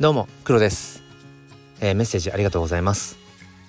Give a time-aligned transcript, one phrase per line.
[0.00, 1.02] どうも黒です、
[1.82, 3.18] えー、メッセージありがとうございます、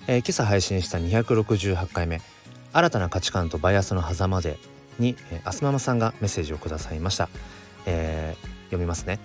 [0.06, 2.22] えー、今朝配信した268回目
[2.72, 4.56] 新たな価値観とバイアスの狭間で
[4.98, 7.28] に、えー、アスママさんがメッセージをくださいました、
[7.84, 9.18] えー、読みますね、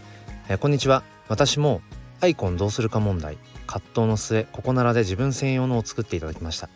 [0.49, 1.01] えー、こんにちは。
[1.29, 1.79] 私も
[2.19, 3.37] アイコンどうするか問題
[3.67, 6.67] 葛藤の末ここならで自分専用のを作っていただきました。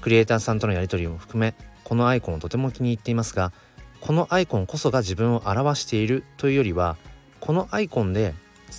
[0.00, 3.52] クリエイターさんとのやり取りも含めこのアイコンをとても気に入っていますが
[4.00, 6.96] このアイコンこそが自分を表しているというよりは
[7.40, 8.32] このアイコンで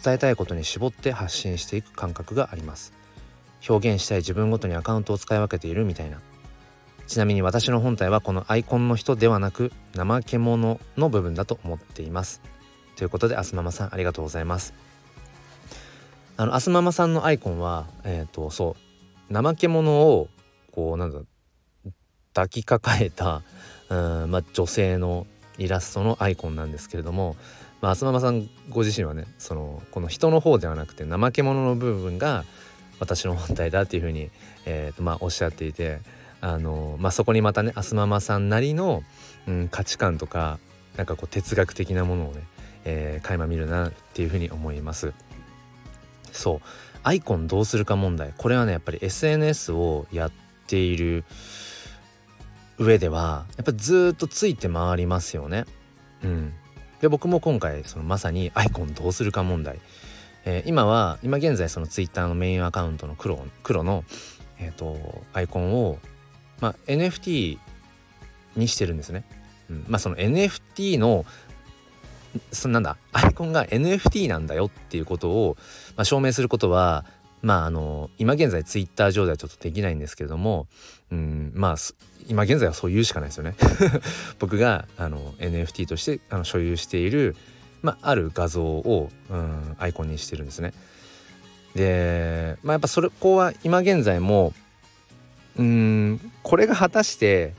[0.04, 2.94] 伝えたいことに絞って発信していく感覚があります。
[3.68, 6.20] 表現したい自分ごとにアカウントを使い分けているみたいな。
[7.08, 12.42] ちなみに私の本体はこのアイコンの人ではなく怠け者の部分だと思っています。
[12.96, 14.74] ということでアスママさんありがとうございます。
[16.36, 18.76] あのアスママさんのアイコンはえっ、ー、とそ
[19.30, 20.28] う怠け者を
[20.72, 21.20] こうなんだ
[22.34, 23.42] 抱きかかえた
[23.90, 23.96] う
[24.26, 25.26] ん、まあ、女性の
[25.58, 27.36] イラストのアイコンなんですけれども
[27.82, 32.44] まあ、浅間さんご自身はねそのこの人の方ではなくて怠け者の部分が
[33.00, 34.32] 私の本体だっていうふうに、
[34.66, 36.00] えーとまあ、おっしゃっていて
[36.42, 39.04] あの、まあ、そこにまたね浅間さんなりの、
[39.48, 40.60] うん、価値観とか
[40.96, 42.42] なんかこう哲学的なものをね、
[42.86, 45.14] えー、垣間見るなっていうふうに思います。
[46.32, 46.62] そう
[47.04, 50.32] アイコンどうするか問題これはねやっぱり SNS をやっ
[50.68, 51.24] ている
[52.78, 55.66] 上ではやっぱずっとついて回りますよね。
[56.24, 56.54] うん、
[57.02, 59.80] で僕も今回そのまさにアイコンどうするか問題、
[60.46, 64.04] えー、今は今現在そのツイッターのメインアカウントの黒黒の、
[64.60, 66.00] えーと、アイコンを、
[66.60, 67.60] まあ、NFT
[68.56, 69.24] にしてるんですね。
[69.70, 71.26] うん、まあその NFT の
[72.52, 75.58] そなんだアイコンが NFT なんだよっていうことを、
[75.96, 77.06] まあ、証明することは
[77.42, 80.68] まああの今現在ツイッター上ではちょっとできないんですけれども
[81.12, 81.52] うん。
[81.56, 81.76] まあ
[82.28, 83.56] 今現在はそう言うしかないですよね
[84.40, 87.36] 僕があの NFT としてあの所有している、
[87.82, 90.74] まあ、ある画像を、うん、アイコンにしてるんですね。
[91.76, 94.54] で、まあ、やっぱそれこは今現在も
[95.58, 97.54] うんこれが果たして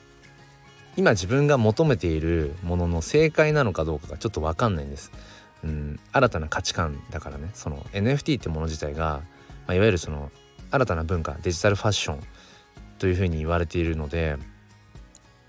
[0.96, 5.12] 今自分が求めているものの正解なのかどうかがちょっと分かんないんです。
[5.64, 9.22] うん、新たな価値観だからねその NFT ってもの自体が
[9.68, 10.32] まあ、いわゆるその
[10.70, 12.20] 新たな文化デジタルファッション
[12.98, 14.36] というふうに言われているので、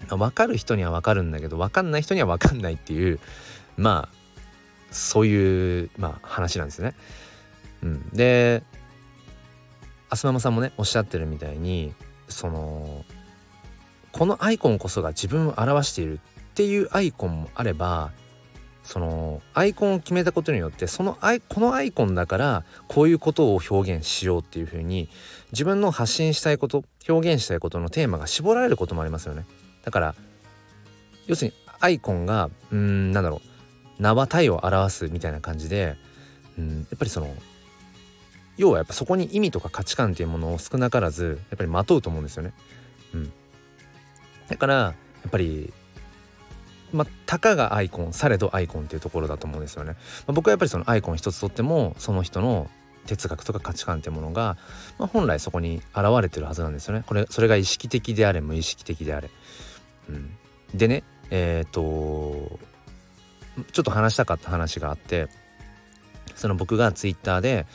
[0.07, 3.19] 分かる人には分かるんだけど分かんない人には分かんないっていう
[3.77, 4.19] まあ
[4.91, 6.95] そういう、まあ、話なんですね。
[7.83, 8.63] うん、で
[10.09, 11.93] 浅間さんもねおっしゃってるみたいに
[12.27, 13.05] その
[14.11, 16.19] このアイコンこそが自分を表しているっ
[16.55, 18.11] ていうアイコンもあれば
[18.83, 25.09] そのアイコンを決めたことによってそのアイこのアイコンだからこういうことを表現しようっていうふうに
[25.51, 29.45] 自分の発信したいこと表現したいことのテーマが絞られることもありますよね
[29.83, 30.15] だから
[31.27, 33.41] 要するにアイコンがうんなんだろ
[33.99, 35.95] う名は体を表すみたいな感じで
[36.57, 37.33] うんやっぱりその
[38.57, 42.53] 要はやっぱそこに意味とか価値観っていうものを少なからずやっぱりまとうと思うんですよね。
[43.13, 43.31] うん、
[44.49, 44.95] だからや
[45.27, 45.71] っぱり
[46.91, 49.91] まあ、たかがアイコンされどアイコンっていうところだと思うんですよね。
[50.25, 52.69] まあ、僕はやっぱりそのアイコン一つとってもその人の
[53.09, 54.57] 哲学とか価値観ってものが、
[54.99, 57.03] まあ、本来そこに現れてるはずなんですよね。
[57.07, 59.29] これそれが意識的であれ無意識的であれ。
[60.09, 60.37] うん、
[60.73, 62.59] でねえっ、と
[63.71, 65.27] ちょっと話したかった話があって
[66.35, 67.65] その僕がツイッターで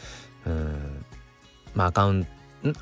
[0.46, 1.04] うん
[1.74, 2.30] まあアカウント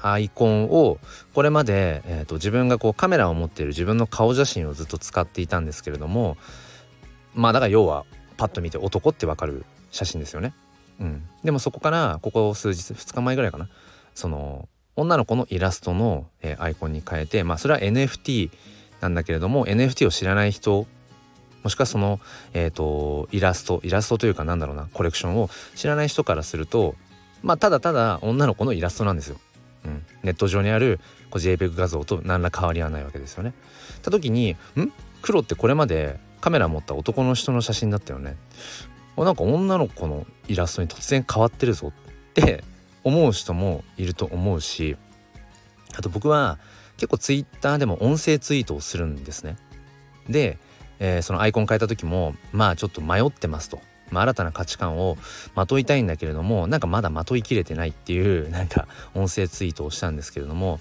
[0.00, 0.98] アイコンを
[1.34, 6.36] これまで、えーと、自分がこうカメラを持っている自分の顔写真をずっと使っていたんですけれども
[7.34, 8.04] まあだから要は
[8.36, 10.54] パッと見て男ってわかる写真ですよね。
[11.00, 13.68] うん、でもそこからここ数日2日前ぐらいかな
[14.14, 18.50] その女の子のイラストの、えー、アイコンに変えてまあそれは NFT
[19.00, 20.86] なんだけれども NFT を知らない人
[21.62, 22.20] もしくはその、
[22.52, 26.94] えーとイラストイラストというかなんだろうなコレクションを知らない人からすると
[27.42, 29.38] まあただただ女の子のイラストなんですよ。
[29.84, 33.52] うん、ネット上にあるこう JPEG 画像と何ら変わりはないわけですよね。
[34.02, 34.92] た時にん？
[35.22, 38.36] 黒ってこれまでカメラ持った男の人の写真だったよね。
[39.16, 42.64] なんか女の子のイラストに突然変わってるぞって
[43.04, 44.96] 思う人もいると思うし
[45.96, 46.58] あと僕は
[46.96, 49.56] 結構ツイッターでも音声ツイートをするんですね。
[50.28, 50.58] で、
[50.98, 53.80] えー、そのアイコン変えた時もまあちょっと迷ってますと。
[54.10, 55.16] まあ、新たな価値観を
[55.54, 60.80] まといたいんだけれどもなんかまだまといきれてないっていうなんか音声ツイートをしたんですけれども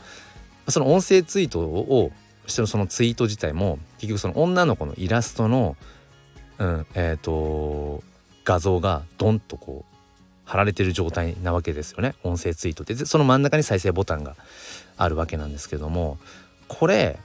[0.68, 2.12] その音声ツイートを
[2.46, 5.78] してるそのツイート自体も結局その女の子のイラストの、
[6.58, 8.04] うんえーと、
[8.52, 9.96] 画像がドンとこう
[10.44, 12.16] 貼られてる状態なわけですよね。
[12.24, 14.36] 音声ツイートでその真ん中に再生ボタンが
[14.98, 16.18] あるわけなんですけども
[16.68, 17.18] これ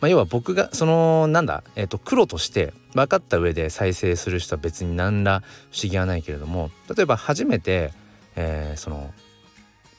[0.00, 5.42] まあ、要は僕がそのなんだ、えー、と黒として分かった上で再生する人は別に何ら
[5.72, 7.92] 不思議はないけれども例えば初めて
[8.36, 9.12] えー、その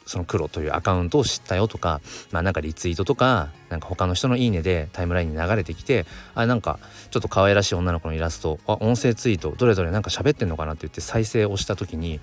[0.05, 6.05] その黒というアカウントを知ったよとかまあなんかリツイートとかなんか他の人の「いいね」でタイムラインに流れてきて
[6.35, 6.79] あなんか
[7.09, 12.19] ちょっと可愛らしい女の子のイラストあ音声ツイートどれどれなんか喋ってんのかなって言って再生をした時に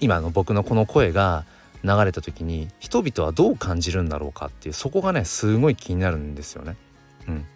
[0.00, 1.44] 今の僕のこの声が
[1.84, 6.76] 流れた時に人々はどう感じるんだろうかっていうそこがねすごい気になるんですよね。
[7.28, 7.46] うん、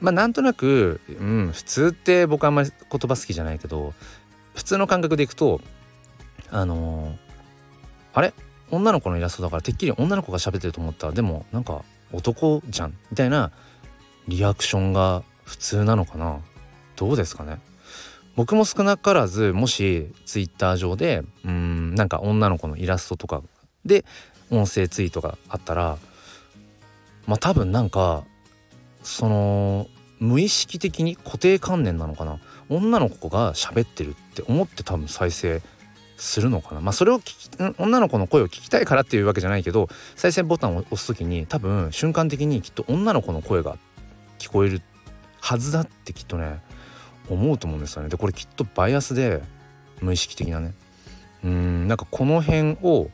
[0.00, 3.94] まあなんとなく、うん、普通って僕あんまり言葉好きじゃないけど
[4.54, 5.60] 普通の感覚でいくと
[6.50, 7.21] あのー、
[8.14, 8.34] あれ？
[8.70, 11.08] 女の子のイラストだからてっきり女の子が喋ってると思った。
[11.08, 13.52] らでもなんか男じゃんみたいな
[14.28, 16.40] リアクションが普通なのかな？
[16.96, 17.58] どうですかね？
[18.34, 23.42] 僕も少なからずもしツイッター上でうんなんか女の子のイラストとか
[23.84, 24.04] で
[24.50, 25.98] 音声ツイートがあったら
[27.26, 28.24] まあ多分なんか
[29.02, 29.86] その
[30.18, 32.38] 無意識的に固定観念なのかな？
[32.70, 35.60] 女の子が喋ってるって思って多分再生
[36.16, 36.80] するのかな？
[36.80, 43.76] まあそれを聞き女の子の声を聞きたいからっていうわけじゃないけど再生ボタンを押す時に多分瞬間的にきっと女の子の声が
[44.38, 44.82] 聞こえる
[45.40, 46.60] はずだってきっとね
[47.28, 48.08] 思うと思うんですよね。
[48.08, 49.42] でこれきっとバイアスで
[50.00, 50.74] 無意識的なね。
[51.44, 53.10] うんなんかこの辺を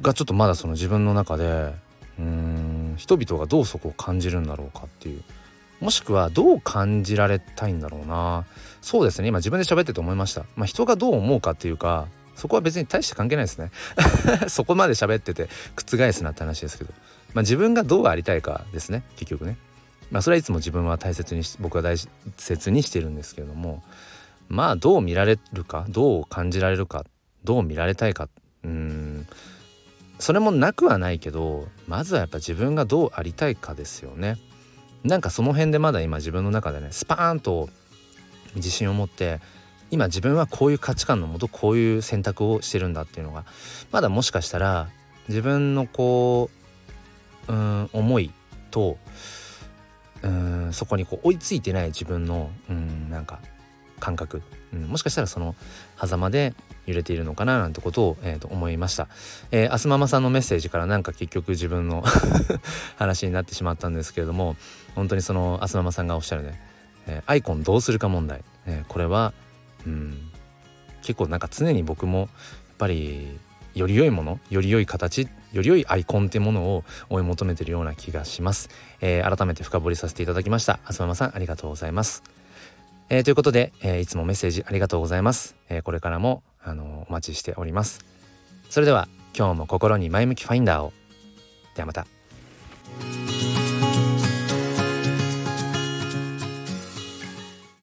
[0.00, 1.74] がちょっとまだその自分の中で
[2.18, 5.22] うん人々がどうそこを感じるんだろうかっていう。
[5.82, 8.44] もしくはどう感じられたいんだろうな。
[8.80, 9.26] そうですね。
[9.26, 10.44] 今自分で喋ってて思いました。
[10.54, 12.06] まあ人がどう思うかっていうか
[12.36, 13.72] そこは別に大して関係ないですね。
[14.46, 16.94] そこまで喋ってて覆すなって話ですけど。
[17.34, 19.02] まあ自分がどうありたいかですね。
[19.16, 19.56] 結局ね。
[20.12, 21.96] まあそれはいつも自分は大切にし僕は大
[22.36, 23.82] 切にしてるんですけれども。
[24.48, 27.04] まあどう見られるかどう感じられるか
[27.42, 28.28] どう見られたいか。
[28.62, 29.26] うん。
[30.20, 34.38] それもなくはないけどまずはやっぱ自分がどうありたいかですよね。
[35.04, 37.68] なんかその辺でまだ今自分の中でねスパーンと
[38.54, 39.40] 自信を持って
[39.90, 43.44] 今自分はこういう価値観のもとこういう選択をしてるんだっていうのが
[43.90, 44.88] まだもしかしたら
[45.28, 46.50] 自分のこ
[47.48, 48.30] ううん思い
[48.70, 48.96] と
[50.22, 53.40] うんそこにこう追いついてない自分のうんなんか
[54.00, 55.54] 感覚、うん、もしかしたらその
[56.00, 56.54] 狭間で
[56.86, 59.08] 揺れているのかななんてことを、えー、と思いました、
[59.50, 62.02] えー、アスママさんのメッセージからなんか結局自分の
[62.96, 64.56] 話になってしまったんですけれども
[64.94, 66.60] 本当にそのアスママさんがおっしゃるね、
[67.06, 69.32] えー、アイコンどうするか問題、えー、これは、
[69.86, 70.30] うん、
[71.02, 72.28] 結構なんか常に僕もやっ
[72.78, 73.38] ぱり
[73.74, 78.70] より良いものより良い形より良いアイコンってものを追い求めてるような気がします、
[79.00, 80.80] えー、改めて深掘りさせていただきました。
[80.84, 82.22] あすままさんありがとうございます、
[83.08, 88.04] えー、ということで、えー、いつもメッセージありがとうございます、えこれからもあのお待ちしております。
[88.70, 90.92] それでは今日も心に前向きファインダーを。
[91.74, 92.06] ではまた。